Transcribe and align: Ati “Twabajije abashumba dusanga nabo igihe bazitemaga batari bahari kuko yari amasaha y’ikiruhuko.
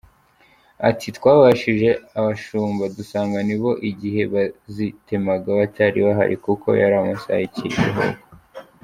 Ati 0.89 1.07
“Twabajije 1.17 1.89
abashumba 2.19 2.83
dusanga 2.97 3.37
nabo 3.47 3.71
igihe 3.89 4.21
bazitemaga 4.33 5.49
batari 5.59 5.97
bahari 6.07 6.35
kuko 6.45 6.67
yari 6.81 6.95
amasaha 7.01 7.39
y’ikiruhuko. 7.43 8.05